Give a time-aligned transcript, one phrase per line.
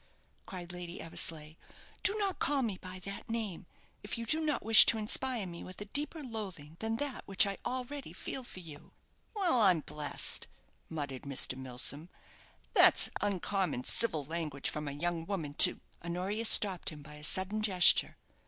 [0.47, 1.55] cried Lady Eversleigh.
[2.01, 3.67] "Do not call me by that name,
[4.01, 7.45] if you do not wish to inspire me with a deeper loathing than that which
[7.45, 8.93] I already feel for you."
[9.35, 10.47] "Well, I'm blest!"
[10.89, 11.55] muttered Mr.
[11.55, 12.09] Milsom;
[12.73, 17.61] "that's uncommon civil language from a young woman to" Honoria stopped him by a sudden
[17.61, 18.17] gesture.